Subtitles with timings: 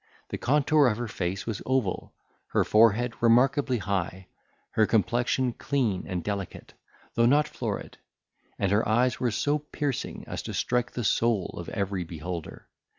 [0.29, 2.11] The contour of her face was oval;
[2.47, 4.29] her forehead remarkably high;
[4.71, 6.73] her complexion clean and delicate,
[7.13, 7.99] though not florid;
[8.57, 12.65] and her eyes were so piercing, as to strike the soul of every beholder.